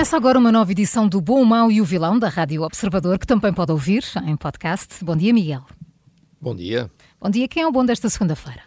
[0.00, 3.18] Começa agora uma nova edição do Bom, o Mau e o Vilão da Rádio Observador,
[3.18, 5.04] que também pode ouvir em podcast.
[5.04, 5.62] Bom dia, Miguel.
[6.40, 6.90] Bom dia.
[7.20, 7.46] Bom dia.
[7.46, 8.62] Quem é o bom desta segunda-feira?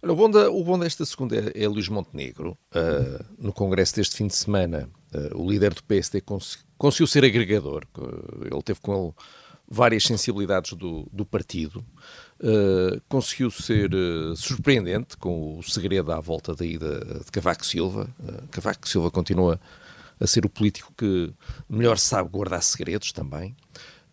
[0.00, 2.56] O bom, da, o bom desta segunda é, é Luís Montenegro.
[2.70, 7.24] Uh, no congresso deste fim de semana, uh, o líder do PSD cons conseguiu ser
[7.24, 7.82] agregador.
[8.48, 9.12] Ele teve com ele
[9.68, 11.84] várias sensibilidades do, do partido.
[12.38, 13.90] Uh, conseguiu ser
[14.36, 18.08] surpreendente com o segredo à volta da ida de Cavaco Silva.
[18.52, 19.58] Cavaco Silva continua
[20.20, 21.32] a ser o político que
[21.68, 23.54] melhor sabe guardar segredos também.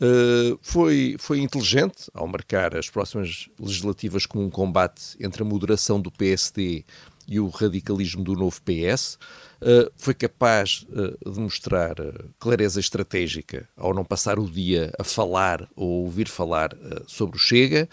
[0.00, 6.00] Uh, foi, foi inteligente ao marcar as próximas legislativas como um combate entre a moderação
[6.00, 6.86] do PSD
[7.28, 9.18] e o radicalismo do novo PS.
[9.60, 11.94] Uh, eh, foi capaz uh, de mostrar
[12.38, 16.70] clareza estratégica ao não passar o dia a falar ou ouvir falar
[17.06, 17.86] sobre o Chega.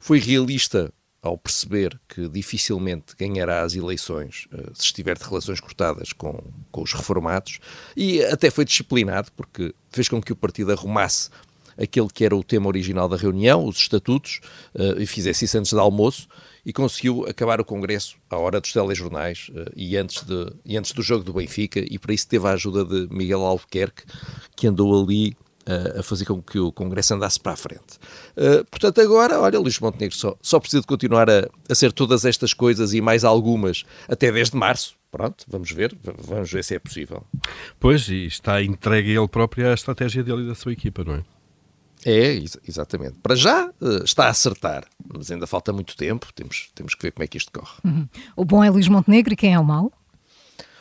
[0.00, 0.92] foi realista
[1.24, 6.38] ao perceber que dificilmente ganhará as eleições uh, se estiver de relações cortadas com,
[6.70, 7.60] com os reformados,
[7.96, 11.30] e até foi disciplinado, porque fez com que o partido arrumasse
[11.78, 14.40] aquele que era o tema original da reunião, os estatutos,
[14.74, 16.28] uh, e fizesse isso antes do almoço,
[16.64, 20.92] e conseguiu acabar o Congresso à hora dos telejornais uh, e, antes de, e antes
[20.92, 24.04] do jogo do Benfica, e para isso teve a ajuda de Miguel Albuquerque,
[24.54, 25.34] que andou ali
[25.98, 27.98] a fazer com que o Congresso andasse para a frente.
[28.36, 32.24] Uh, portanto, agora, olha, Luís Montenegro só, só precisa de continuar a, a ser todas
[32.24, 34.96] estas coisas e mais algumas até desde março.
[35.10, 37.24] Pronto, vamos ver, vamos ver se é possível.
[37.78, 41.22] Pois, e está entregue ele próprio à estratégia dele e da sua equipa, não é?
[42.04, 43.14] É, ex exatamente.
[43.22, 47.12] Para já uh, está a acertar, mas ainda falta muito tempo, temos, temos que ver
[47.12, 47.78] como é que isto corre.
[47.84, 48.08] Uhum.
[48.36, 49.90] O bom é Luís Montenegro e quem é o mau?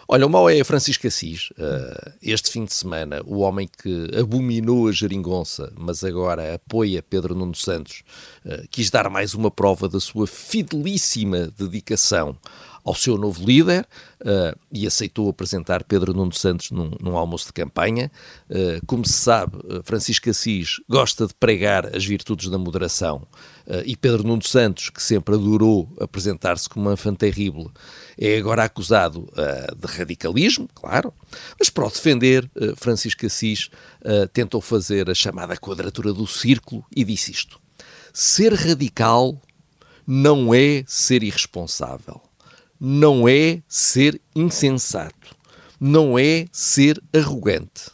[0.08, 1.50] Olha, o mau é Francisco Assis.
[1.52, 7.34] Uh, este fim de semana, o homem que abominou a geringonça, mas agora apoia Pedro
[7.34, 8.04] Nuno Santos,
[8.46, 12.38] uh, quis dar mais uma prova da sua fidelíssima dedicação
[12.84, 13.88] ao seu novo líder
[14.22, 18.12] uh, e aceitou apresentar Pedro Nuno Santos num, num almoço de campanha.
[18.50, 23.26] Uh, como se sabe, Francisco Assis gosta de pregar as virtudes da moderação
[23.68, 27.72] uh, e Pedro Nuno Santos, que sempre adorou apresentar-se como um enfant terrível,
[28.18, 29.28] é agora acusado
[29.76, 31.14] de radicalismo, claro,
[31.58, 33.70] mas para o defender, Francisco Assis
[34.32, 37.60] tentou fazer a chamada quadratura do círculo e disse isto.
[38.14, 39.42] Ser radical
[40.06, 42.22] não é ser irresponsável
[42.80, 45.36] não é ser insensato,
[45.80, 47.92] não é ser arrogante.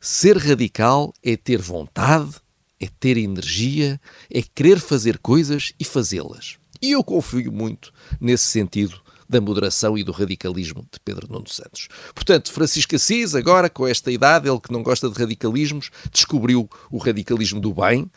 [0.00, 2.36] Ser radical é ter vontade,
[2.80, 4.00] é ter energia,
[4.30, 6.56] é querer fazer coisas e fazê-las.
[6.80, 9.01] E eu confio muito nesse sentido
[9.32, 11.88] da moderação e do radicalismo de Pedro Nuno Santos.
[12.14, 16.98] Portanto, Francisco Assis, agora com esta idade, ele que não gosta de radicalismos, descobriu o
[16.98, 18.10] radicalismo do bem uh,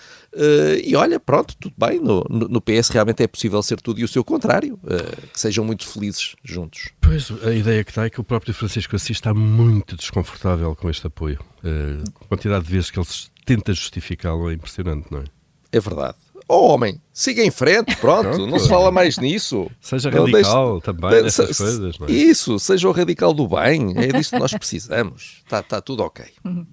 [0.83, 4.07] e olha, pronto, tudo bem, no, no, PS realmente é possível ser tudo e o
[4.07, 6.89] seu contrário, uh, que sejam muito felizes juntos.
[6.99, 10.89] Pois, a ideia que dá é que o próprio Francisco Assis está muito desconfortável com
[10.89, 11.39] este apoio.
[11.63, 13.07] Uh, a quantidade de vezes que ele
[13.45, 15.23] tenta justificá-lo é impressionante, não é?
[15.71, 16.24] É verdade.
[16.47, 18.47] Oh, homem, siga em frente, pronto, pronto.
[18.47, 19.69] não se fala mais nisso.
[19.81, 22.11] Seja radical deixe, também nessas se, coisas, não é?
[22.11, 25.41] Isso, seja o radical do bem, é disso que nós precisamos.
[25.43, 26.25] Está tá tudo ok.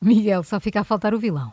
[0.00, 1.52] Miguel, só fica a faltar o vilão.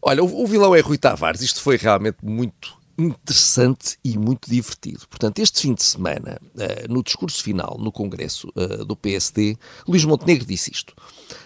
[0.00, 1.42] Olha, o, o vilão é Rui Tavares.
[1.42, 5.06] Isto foi realmente muito interessante e muito divertido.
[5.08, 9.56] Portanto, este fim de semana, uh, no discurso final no Congresso uh, do PSD,
[9.86, 10.94] Luís Montenegro disse isto.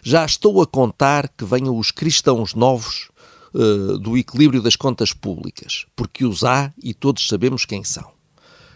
[0.02, 3.10] Já estou a contar que venham os cristãos novos
[3.54, 8.10] uh, do equilíbrio das contas públicas, porque os há e todos sabemos quem são.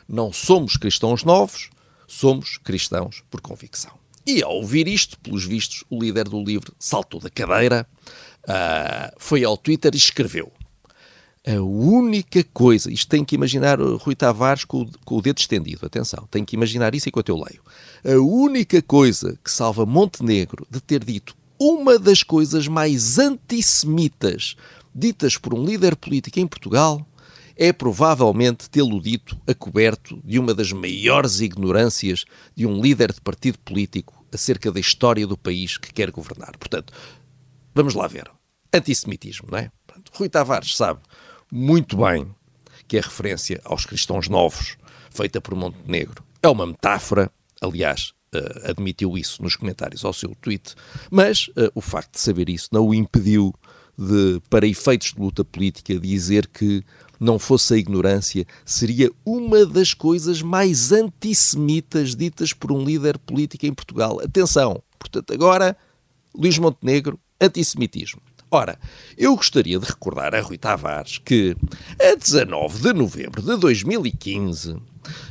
[0.08, 1.70] Não somos cristãos novos,
[2.06, 3.92] somos cristãos por convicção.
[4.26, 7.86] E ao ouvir isto, pelos vistos, o líder do livro saltou da cadeira,
[8.44, 10.52] uh, foi ao Twitter e escreveu:
[11.46, 15.86] A única coisa, isto tem que imaginar o Rui Tavares com com o dedo estendido,
[15.86, 17.62] atenção, tem que imaginar isso enquanto eu leio.
[18.04, 24.56] A única coisa que salva Montenegro de ter dito uma das coisas mais antissemitas
[24.94, 27.06] ditas por um líder político em Portugal
[27.54, 32.24] é provavelmente tê-lo dito a coberto de uma das maiores ignorâncias
[32.56, 36.56] de um líder de partido político acerca da história do país que quer governar.
[36.56, 36.94] Portanto,
[37.74, 38.30] vamos lá ver.
[38.72, 39.70] Antissemitismo, não é?
[40.14, 41.00] Rui Tavares sabe
[41.52, 42.26] muito bem
[42.88, 44.78] que é referência aos cristãos novos,
[45.10, 46.24] feita por Montenegro.
[46.42, 47.30] É uma metáfora,
[47.60, 50.74] aliás, uh, admitiu isso nos comentários ao seu tweet,
[51.10, 53.54] mas uh, o facto de saber isso não o impediu
[53.96, 56.82] de, para efeitos de luta política, dizer que
[57.18, 63.66] não fosse a ignorância, seria uma das coisas mais antissemitas ditas por um líder político
[63.66, 64.20] em Portugal.
[64.20, 65.76] Atenção, portanto, agora,
[66.34, 68.22] Luís Montenegro, antissemitismo.
[68.50, 68.78] Ora,
[69.16, 71.56] eu gostaria de recordar a Rui Tavares que,
[72.00, 74.76] a 19 de novembro de 2015,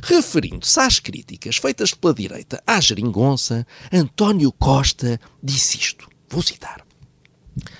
[0.02, 6.08] referindo-se às críticas feitas pela direita à geringonça, António Costa disse isto.
[6.30, 6.82] Vou citar.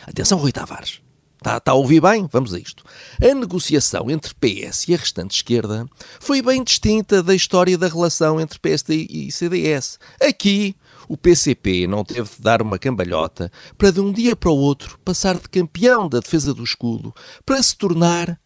[0.06, 1.00] Atenção, Rui Tavares.
[1.38, 2.28] Está, está a ouvir bem?
[2.30, 2.84] Vamos a isto.
[3.18, 5.88] A negociação entre PS e a restante esquerda
[6.20, 9.98] foi bem distinta da história da relação entre PSD e CDS.
[10.20, 10.76] Aqui,
[11.08, 14.98] o PCP não teve de dar uma cambalhota para de um dia para o outro
[15.04, 17.14] passar de campeão da defesa do escudo
[17.44, 18.38] para se tornar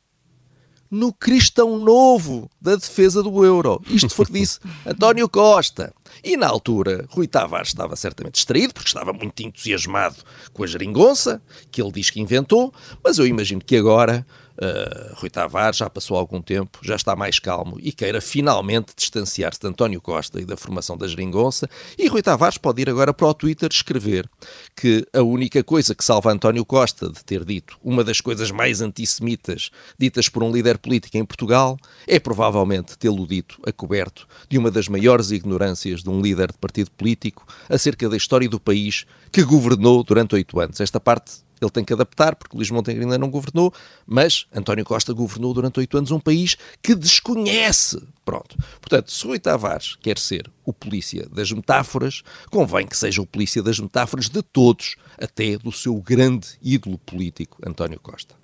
[0.90, 3.82] no cristão novo da defesa do euro.
[3.88, 5.92] Isto foi o que disse António Costa.
[6.22, 10.16] E na altura, Rui Tavares estava certamente distraído, porque estava muito entusiasmado
[10.52, 11.42] com a geringonça,
[11.72, 12.72] que ele diz que inventou,
[13.02, 14.24] mas eu imagino que agora
[14.56, 19.60] Uh, Rui Tavares já passou algum tempo, já está mais calmo e queira finalmente distanciar-se
[19.60, 21.68] de António Costa e da formação da geringonça.
[21.98, 24.28] E Rui Tavares pode ir agora para o Twitter escrever
[24.76, 28.80] que a única coisa que salva António Costa de ter dito uma das coisas mais
[28.80, 31.76] antissemitas ditas por um líder político em Portugal
[32.06, 36.58] é provavelmente tê-lo dito a coberto de uma das maiores ignorâncias de um líder de
[36.58, 40.80] partido político acerca da história do país que governou durante oito anos.
[40.80, 43.72] Esta parte ele tem que adaptar, porque Luís Montenegro ainda não governou,
[44.06, 48.02] mas António Costa governou durante oito anos um país que desconhece.
[48.25, 48.56] Pronto.
[48.81, 53.62] Portanto, se Rui Tavares quer ser o polícia das metáforas, convém que seja o polícia
[53.62, 58.44] das metáforas de todos, até do seu grande ídolo político, António Costa.